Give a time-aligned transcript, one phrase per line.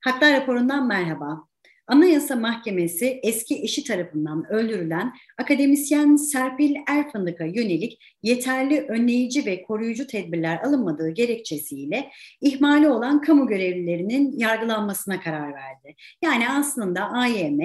[0.00, 1.44] Haklar raporundan merhaba.
[1.86, 10.58] Anayasa Mahkemesi eski eşi tarafından öldürülen akademisyen Serpil Erfındık'a yönelik yeterli önleyici ve koruyucu tedbirler
[10.58, 12.10] alınmadığı gerekçesiyle
[12.40, 15.94] ihmali olan kamu görevlilerinin yargılanmasına karar verdi.
[16.22, 17.60] Yani aslında AYM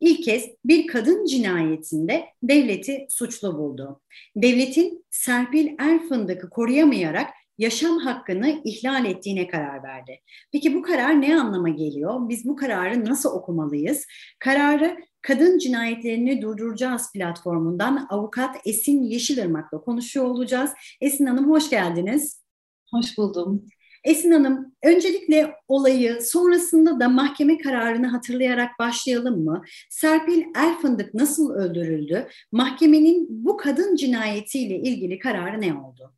[0.00, 4.00] ilk kez bir kadın cinayetinde devleti suçlu buldu.
[4.36, 10.20] Devletin Serpil Erfındık'ı koruyamayarak yaşam hakkını ihlal ettiğine karar verdi.
[10.52, 12.28] Peki bu karar ne anlama geliyor?
[12.28, 14.06] Biz bu kararı nasıl okumalıyız?
[14.38, 20.70] Kararı Kadın Cinayetlerini Durduracağız platformundan avukat Esin Yeşilırmak'la konuşuyor olacağız.
[21.00, 22.42] Esin Hanım hoş geldiniz.
[22.90, 23.64] Hoş buldum.
[24.04, 29.62] Esin Hanım, öncelikle olayı sonrasında da mahkeme kararını hatırlayarak başlayalım mı?
[29.90, 32.28] Serpil Erfındık nasıl öldürüldü?
[32.52, 36.17] Mahkemenin bu kadın cinayetiyle ilgili kararı ne oldu?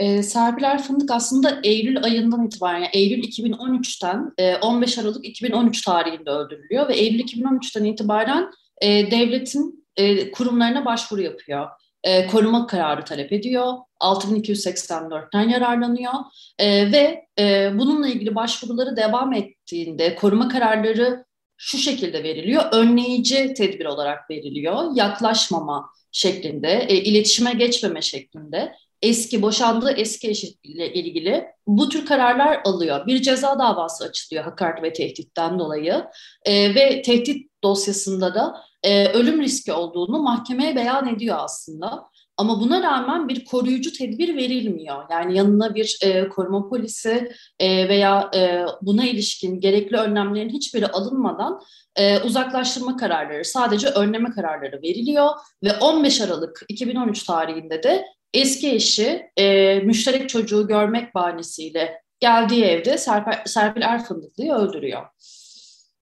[0.00, 6.30] E, Serpil Fındık aslında Eylül ayından itibaren, yani Eylül 2013'ten e, 15 Aralık 2013 tarihinde
[6.30, 11.68] öldürülüyor ve Eylül 2013'ten itibaren e, devletin e, kurumlarına başvuru yapıyor.
[12.04, 13.72] E, koruma kararı talep ediyor.
[14.00, 16.12] 6284'ten yararlanıyor
[16.58, 21.24] e, ve e, bununla ilgili başvuruları devam ettiğinde koruma kararları
[21.56, 22.62] şu şekilde veriliyor.
[22.72, 24.84] Önleyici tedbir olarak veriliyor.
[24.94, 33.06] Yaklaşmama şeklinde, e, iletişime geçmeme şeklinde eski boşandığı eski eşiyle ilgili bu tür kararlar alıyor.
[33.06, 36.04] Bir ceza davası açılıyor hakaret ve tehditten dolayı
[36.44, 42.10] e, ve tehdit dosyasında da e, ölüm riski olduğunu mahkemeye beyan ediyor aslında.
[42.36, 45.04] Ama buna rağmen bir koruyucu tedbir verilmiyor.
[45.10, 51.60] Yani yanına bir e, koruma polisi e, veya e, buna ilişkin gerekli önlemlerin hiçbiri alınmadan
[51.96, 55.30] e, uzaklaştırma kararları, sadece önleme kararları veriliyor
[55.64, 62.98] ve 15 Aralık 2013 tarihinde de eski eşi e, müşterek çocuğu görmek bahanesiyle geldiği evde
[62.98, 65.06] Serpil, Serpil Erfındıklı'yı öldürüyor.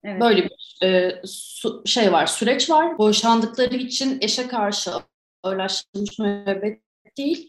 [0.05, 0.21] Evet.
[0.21, 2.99] Böyle bir e, su, şey var, süreç var.
[2.99, 4.91] Boşandıkları için eşe karşı
[5.43, 6.81] ağırlaştırılmış müebbet
[7.19, 7.49] değil,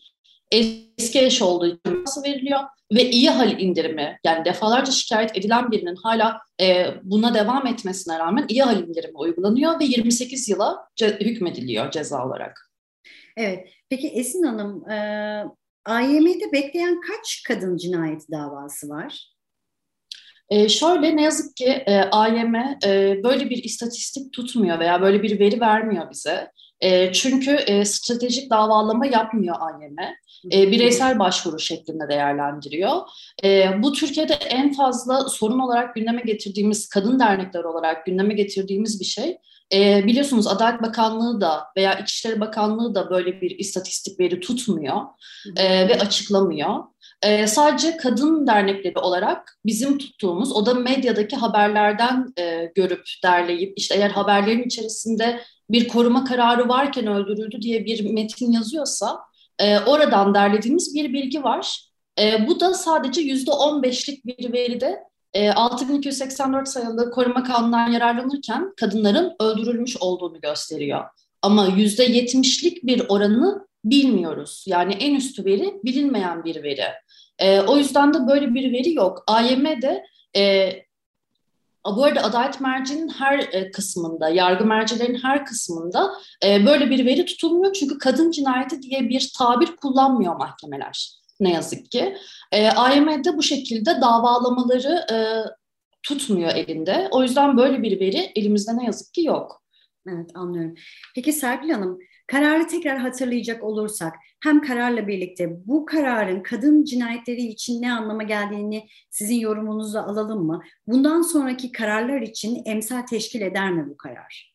[0.51, 2.59] eski eş olduğu için nasıl veriliyor
[2.93, 8.45] ve iyi hal indirimi yani defalarca şikayet edilen birinin hala e, buna devam etmesine rağmen
[8.49, 12.68] iyi hal indirimi uygulanıyor ve 28 yıla ce- hükmediliyor ceza olarak.
[13.39, 13.67] Evet.
[13.89, 14.95] Peki Esin Hanım, e,
[15.85, 19.33] AYM'de bekleyen kaç kadın cinayeti davası var?
[20.49, 25.39] E, şöyle ne yazık ki e, AYM e, böyle bir istatistik tutmuyor veya böyle bir
[25.39, 26.51] veri vermiyor bize.
[26.81, 29.97] E, çünkü e, stratejik davalama yapmıyor AYM.
[30.53, 32.95] E, bireysel başvuru şeklinde değerlendiriyor.
[33.43, 39.05] E, bu Türkiye'de en fazla sorun olarak gündeme getirdiğimiz, kadın dernekler olarak gündeme getirdiğimiz bir
[39.05, 39.37] şey.
[39.73, 45.01] E, biliyorsunuz Adalet Bakanlığı da veya İçişleri Bakanlığı da böyle bir istatistik veri tutmuyor
[45.57, 46.83] e, ve açıklamıyor.
[47.21, 53.95] E, sadece kadın dernekleri olarak bizim tuttuğumuz, o da medyadaki haberlerden e, görüp derleyip, işte
[53.95, 59.19] eğer haberlerin içerisinde bir koruma kararı varken öldürüldü diye bir metin yazıyorsa,
[59.59, 61.89] e, oradan derlediğimiz bir bilgi var.
[62.19, 64.99] E, bu da sadece yüzde on beşlik bir veride
[65.33, 71.05] e, 6284 sayılı koruma kanunundan yararlanırken kadınların öldürülmüş olduğunu gösteriyor.
[71.41, 74.65] Ama yüzde yetmişlik bir oranını bilmiyoruz.
[74.67, 76.85] Yani en üstü veri bilinmeyen bir veri.
[77.39, 79.23] E, o yüzden de böyle bir veri yok.
[79.27, 80.71] AYM'de e,
[81.85, 86.11] bu arada adalet mercinin her e, kısmında, yargı mercilerin her kısmında
[86.45, 87.73] e, böyle bir veri tutulmuyor.
[87.73, 92.15] Çünkü kadın cinayeti diye bir tabir kullanmıyor mahkemeler ne yazık ki.
[92.51, 95.17] E, AYM'de bu şekilde davalamaları e,
[96.03, 97.07] tutmuyor elinde.
[97.11, 99.63] O yüzden böyle bir veri elimizde ne yazık ki yok.
[100.07, 100.75] Evet anlıyorum.
[101.15, 104.13] Peki Serpil Hanım, kararı tekrar hatırlayacak olursak
[104.43, 110.63] hem kararla birlikte bu kararın kadın cinayetleri için ne anlama geldiğini sizin yorumunuzu alalım mı?
[110.87, 114.48] Bundan sonraki kararlar için emsal teşkil eder mi bu karar?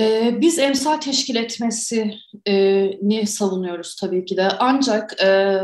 [0.00, 4.48] Ee, biz emsal teşkil etmesini savunuyoruz tabii ki de.
[4.58, 5.60] Ancak e,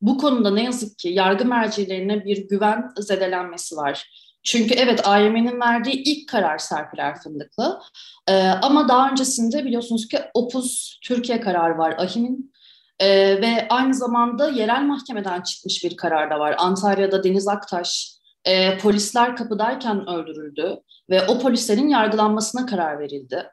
[0.00, 4.10] bu konuda ne yazık ki yargı mercilerine bir güven zedelenmesi var.
[4.46, 7.80] Çünkü evet AYM'nin verdiği ilk karar Serpil Erfındıklı.
[8.28, 12.52] Ee, ama daha öncesinde biliyorsunuz ki Opus Türkiye kararı var AHİM'in.
[13.00, 13.08] Ee,
[13.40, 16.54] ve aynı zamanda yerel mahkemeden çıkmış bir karar da var.
[16.58, 18.12] Antalya'da Deniz Aktaş
[18.44, 20.80] e, polisler kapıdayken öldürüldü
[21.10, 23.50] ve o polislerin yargılanmasına karar verildi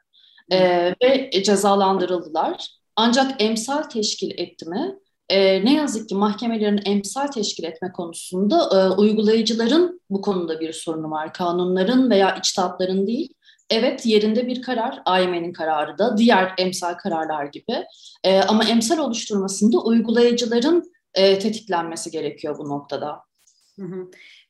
[0.52, 2.68] e, ve cezalandırıldılar.
[2.96, 4.94] Ancak emsal teşkil etti mi?
[5.28, 11.10] E, ne yazık ki mahkemelerin emsal teşkil etme konusunda e, uygulayıcıların bu konuda bir sorunu
[11.10, 11.32] var.
[11.32, 13.34] Kanunların veya içtihatların değil.
[13.70, 17.84] Evet yerinde bir karar, AYM'nin kararı da diğer emsal kararlar gibi.
[18.24, 23.20] E, ama emsal oluşturmasında uygulayıcıların e, tetiklenmesi gerekiyor bu noktada.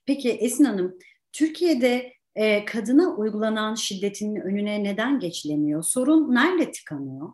[0.06, 0.98] Peki Esin Hanım,
[1.32, 5.82] Türkiye'de e, kadına uygulanan şiddetin önüne neden geçilemiyor?
[5.82, 7.32] Sorun nerede tıkanıyor?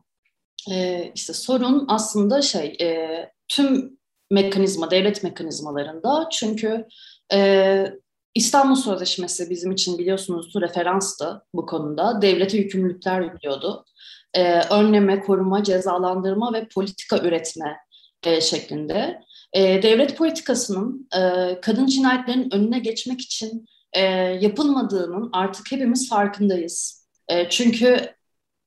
[0.70, 3.08] E, işte sorun aslında şey e,
[3.48, 3.98] tüm
[4.30, 6.86] mekanizma, devlet mekanizmalarında çünkü
[7.32, 7.86] e,
[8.34, 12.22] İstanbul Sözleşmesi bizim için biliyorsunuz referanstı bu konuda.
[12.22, 13.84] Devlete yükümlülükler yüklüyordu.
[14.34, 17.76] E, önleme, koruma, cezalandırma ve politika üretme
[18.22, 19.20] e, şeklinde.
[19.52, 21.20] E, devlet politikasının e,
[21.60, 24.02] kadın cinayetlerinin önüne geçmek için e,
[24.40, 27.06] yapılmadığının artık hepimiz farkındayız.
[27.28, 28.14] E, çünkü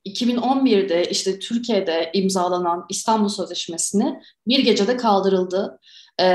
[0.06, 5.80] 2011'de işte Türkiye'de imzalanan İstanbul Sözleşmesi'ni bir gecede kaldırıldı
[6.20, 6.28] e,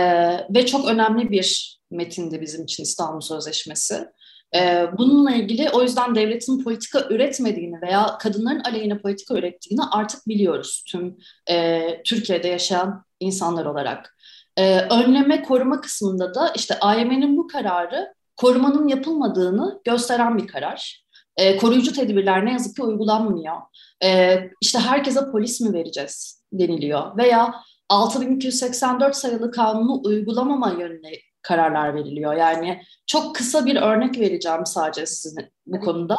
[0.54, 4.08] ve çok önemli bir metindi bizim için İstanbul Sözleşmesi.
[4.54, 10.84] E, bununla ilgili o yüzden devletin politika üretmediğini veya kadınların aleyhine politika ürettiğini artık biliyoruz
[10.88, 11.16] tüm
[11.50, 14.16] e, Türkiye'de yaşayan insanlar olarak.
[14.56, 21.04] E, önleme koruma kısmında da işte AYM'nin bu kararı korumanın yapılmadığını gösteren bir karar.
[21.36, 23.56] E, koruyucu tedbirler ne yazık ki uygulanmıyor.
[24.04, 27.54] E, işte herkese polis mi vereceğiz deniliyor veya
[27.88, 31.12] 6284 sayılı kanunu uygulamama yönüne
[31.42, 32.34] kararlar veriliyor.
[32.34, 36.18] Yani çok kısa bir örnek vereceğim sadece sizin bu konuda.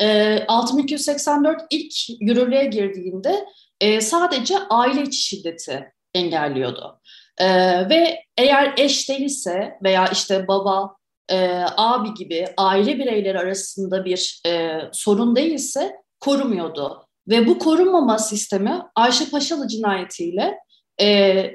[0.00, 3.46] E, 6284 ilk yürürlüğe girdiğinde
[3.80, 7.00] e, sadece aile içi şiddeti engelliyordu.
[7.38, 7.48] E,
[7.88, 10.97] ve eğer eş değilse veya işte baba,
[11.28, 17.04] e, abi gibi aile bireyleri arasında bir e, sorun değilse korumuyordu.
[17.28, 20.58] Ve bu korunmama sistemi Ayşe Paşalı cinayetiyle
[21.00, 21.50] e,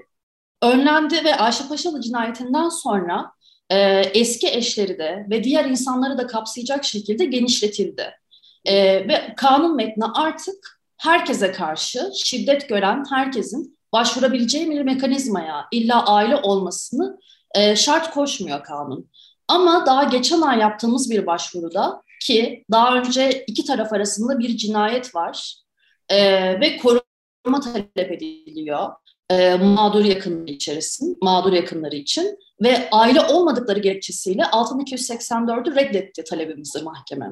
[0.61, 3.31] önlendi ve Ayşe Paşalı cinayetinden sonra
[3.69, 8.13] e, eski eşleri de ve diğer insanları da kapsayacak şekilde genişletildi.
[8.65, 8.75] E,
[9.07, 17.19] ve kanun metni artık herkese karşı şiddet gören herkesin başvurabileceği bir mekanizmaya illa aile olmasını
[17.55, 19.09] e, şart koşmuyor kanun.
[19.47, 25.15] Ama daha geçen ay yaptığımız bir başvuruda ki daha önce iki taraf arasında bir cinayet
[25.15, 25.55] var
[26.09, 26.19] e,
[26.61, 28.89] ve koruma talep ediliyor
[29.31, 37.31] e, mağdur yakınları içerisinde, mağdur yakınları için ve aile olmadıkları gerekçesiyle 6284'ü reddetti talebimizi mahkeme.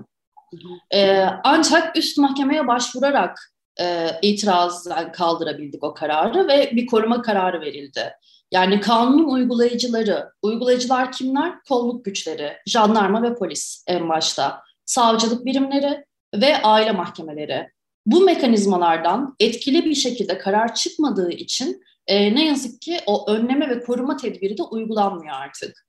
[0.94, 8.14] E, ancak üst mahkemeye başvurarak e, itirazdan kaldırabildik o kararı ve bir koruma kararı verildi.
[8.52, 11.64] Yani kanunun uygulayıcıları, uygulayıcılar kimler?
[11.64, 16.06] Kolluk güçleri, jandarma ve polis en başta, savcılık birimleri
[16.36, 17.70] ve aile mahkemeleri.
[18.06, 23.80] Bu mekanizmalardan etkili bir şekilde karar çıkmadığı için e, ne yazık ki o önleme ve
[23.80, 25.86] koruma tedbiri de uygulanmıyor artık.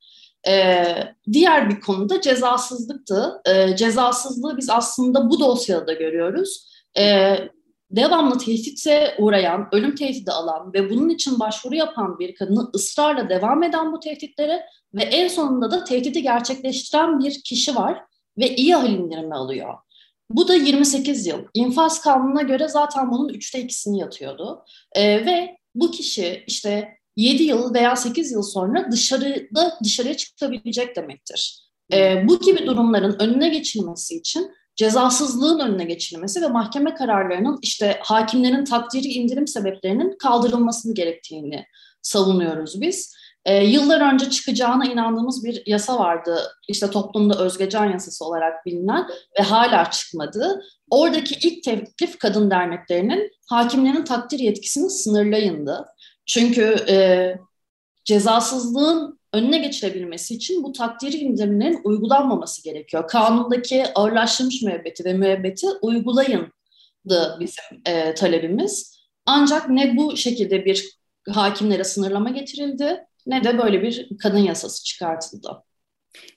[0.49, 0.85] E,
[1.33, 3.41] diğer bir konuda cezasızlıktı.
[3.47, 6.69] E, cezasızlığı biz aslında bu dosyada da görüyoruz.
[6.99, 7.37] E,
[7.93, 13.63] devamlı tehdite uğrayan, ölüm tehdidi alan ve bunun için başvuru yapan bir kadını ısrarla devam
[13.63, 18.03] eden bu tehditlere ve en sonunda da tehdidi gerçekleştiren bir kişi var
[18.39, 19.75] ve iyi hal indirimi alıyor.
[20.31, 21.39] Bu da 28 yıl.
[21.55, 24.65] İnfaz kanununa göre zaten bunun üçte ikisini yatıyordu.
[24.93, 31.63] Ee, ve bu kişi işte 7 yıl veya 8 yıl sonra dışarıda dışarıya çıkabilecek demektir.
[31.93, 38.65] Ee, bu gibi durumların önüne geçilmesi için cezasızlığın önüne geçilmesi ve mahkeme kararlarının işte hakimlerin
[38.65, 41.67] takdiri indirim sebeplerinin kaldırılmasını gerektiğini
[42.03, 43.15] savunuyoruz biz.
[43.45, 46.53] E, yıllar önce çıkacağına inandığımız bir yasa vardı.
[46.69, 50.63] İşte toplumda özgecan yasası olarak bilinen ve hala çıkmadı.
[50.91, 55.87] Oradaki ilk teklif kadın derneklerinin hakimlerin takdir yetkisini sınırlayındı.
[56.27, 57.37] Çünkü e,
[58.05, 63.09] cezasızlığın önüne geçirebilmesi için bu takdiri indirimlerin uygulanmaması gerekiyor.
[63.09, 69.03] Kanundaki ağırlaştırmış müebbeti ve müebbeti uygulayındı bizim e, talebimiz.
[69.27, 70.99] Ancak ne bu şekilde bir
[71.29, 75.63] hakimlere sınırlama getirildi ne de böyle bir kadın yasası çıkartıldı.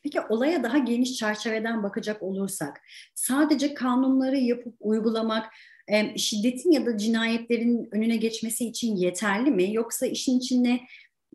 [0.04, 2.82] Peki olaya daha geniş çerçeveden bakacak olursak,
[3.16, 5.54] sadece kanunları yapıp uygulamak
[5.88, 9.74] e, şiddetin ya da cinayetlerin önüne geçmesi için yeterli mi?
[9.74, 10.82] Yoksa işin içine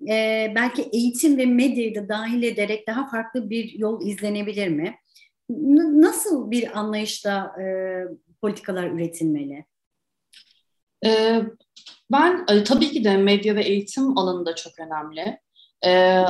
[0.09, 4.95] e, belki eğitim ve medyayı da dahil ederek daha farklı bir yol izlenebilir mi?
[5.50, 7.64] N- nasıl bir anlayışta e,
[8.40, 9.64] politikalar üretilmeli?
[11.07, 11.42] Ee,
[12.12, 15.40] ben e, tabii ki de medya ve eğitim alanında çok önemli.
[15.87, 16.25] Ee,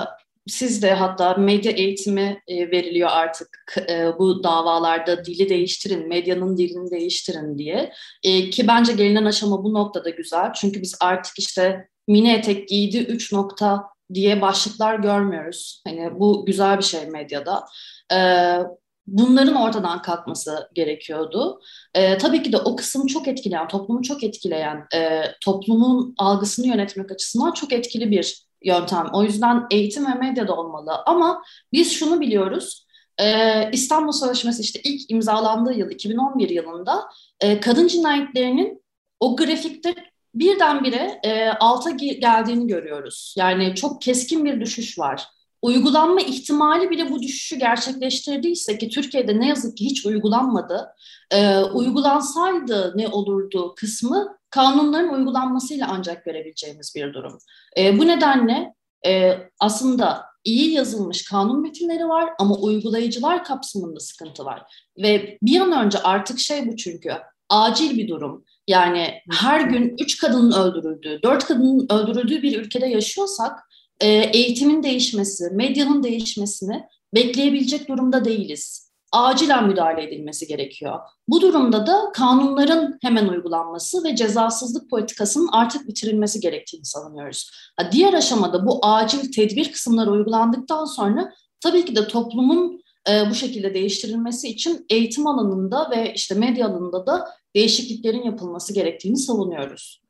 [0.48, 6.90] siz de hatta medya eğitimi e, veriliyor artık e, bu davalarda dili değiştirin, medyanın dilini
[6.90, 7.92] değiştirin diye.
[8.22, 10.52] E, ki bence gelinen aşama bu noktada güzel.
[10.52, 15.82] Çünkü biz artık işte mini etek giydi 3 nokta diye başlıklar görmüyoruz.
[15.86, 17.64] Hani bu güzel bir şey medyada.
[18.12, 18.58] Ee,
[19.06, 21.60] bunların ortadan kalkması gerekiyordu.
[21.94, 27.12] Ee, tabii ki de o kısım çok etkileyen, toplumu çok etkileyen, e, toplumun algısını yönetmek
[27.12, 29.06] açısından çok etkili bir yöntem.
[29.12, 30.92] O yüzden eğitim ve medyada olmalı.
[31.06, 31.42] Ama
[31.72, 32.86] biz şunu biliyoruz.
[33.20, 37.04] Ee, İstanbul Sözleşmesi işte ilk imzalandığı yıl 2011 yılında
[37.40, 38.82] e, kadın cinayetlerinin
[39.20, 39.94] o grafikte
[40.34, 43.34] birdenbire e, alta geldiğini görüyoruz.
[43.38, 45.28] Yani çok keskin bir düşüş var.
[45.62, 50.94] Uygulanma ihtimali bile bu düşüşü gerçekleştirdiyse ki Türkiye'de ne yazık ki hiç uygulanmadı.
[51.30, 57.38] E, uygulansaydı ne olurdu kısmı kanunların uygulanmasıyla ancak görebileceğimiz bir durum.
[57.76, 58.74] E, bu nedenle
[59.06, 64.62] e, aslında iyi yazılmış kanun metinleri var ama uygulayıcılar kapsamında sıkıntı var.
[64.98, 67.12] Ve bir an önce artık şey bu çünkü
[67.50, 68.44] acil bir durum.
[68.68, 73.58] Yani her gün üç kadının öldürüldüğü, dört kadının öldürüldüğü bir ülkede yaşıyorsak
[74.00, 76.82] e, eğitimin değişmesi, medyanın değişmesini
[77.14, 78.90] bekleyebilecek durumda değiliz.
[79.12, 80.98] Acilen müdahale edilmesi gerekiyor.
[81.28, 87.50] Bu durumda da kanunların hemen uygulanması ve cezasızlık politikasının artık bitirilmesi gerektiğini savunuyoruz.
[87.92, 93.74] diğer aşamada bu acil tedbir kısımları uygulandıktan sonra tabii ki de toplumun e, bu şekilde
[93.74, 100.02] değiştirilmesi için eğitim alanında ve işte medya alanında da değişikliklerin yapılması gerektiğini savunuyoruz.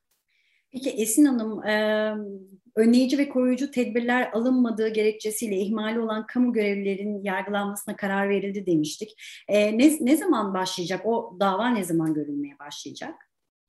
[0.73, 2.15] Peki Esin Hanım, e,
[2.77, 9.23] önleyici ve koruyucu tedbirler alınmadığı gerekçesiyle ihmali olan kamu görevlilerin yargılanmasına karar verildi demiştik.
[9.49, 11.07] E, ne, ne zaman başlayacak?
[11.07, 13.15] O dava ne zaman görülmeye başlayacak?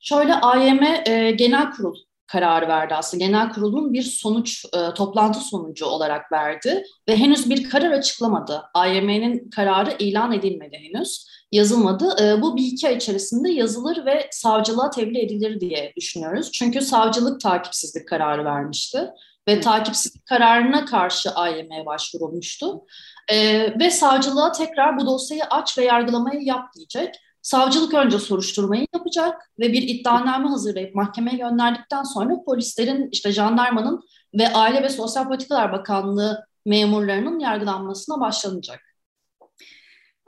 [0.00, 1.96] Şöyle AYM e, Genel Kurul
[2.32, 3.24] kararı verdi aslında.
[3.24, 8.62] Genel kurulun bir sonuç, e, toplantı sonucu olarak verdi ve henüz bir karar açıklamadı.
[8.74, 12.16] AYM'nin kararı ilan edilmedi henüz, yazılmadı.
[12.22, 16.52] E, bu bir iki ay içerisinde yazılır ve savcılığa tebliğ edilir diye düşünüyoruz.
[16.52, 19.10] Çünkü savcılık takipsizlik kararı vermişti
[19.48, 22.84] ve takipsizlik kararına karşı AYM'ye başvurulmuştu.
[23.28, 27.14] E, ve savcılığa tekrar bu dosyayı aç ve yargılamayı yap diyecek.
[27.42, 34.02] Savcılık önce soruşturmayı yapacak ve bir iddianame hazırlayıp mahkemeye gönderdikten sonra polislerin, işte jandarmanın
[34.38, 38.80] ve Aile ve Sosyal Politikalar Bakanlığı memurlarının yargılanmasına başlanacak.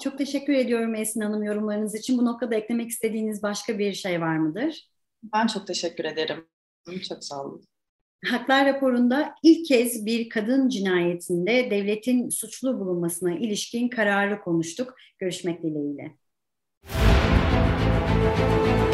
[0.02, 2.18] Çok teşekkür ediyorum Esin Hanım yorumlarınız için.
[2.18, 4.90] Bu noktada eklemek istediğiniz başka bir şey var mıdır?
[5.22, 6.48] Ben çok teşekkür ederim.
[7.08, 7.64] Çok sağ olun.
[8.30, 14.94] Haklar raporunda ilk kez bir kadın cinayetinde devletin suçlu bulunmasına ilişkin kararı konuştuk.
[15.18, 16.23] Görüşmek dileğiyle.
[18.24, 18.93] Música